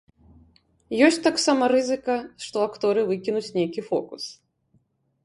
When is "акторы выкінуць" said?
2.71-3.53